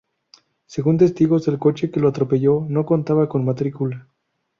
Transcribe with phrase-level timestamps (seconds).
[0.65, 4.07] Según testigos, el coche que lo atropelló no contaba con matrícula.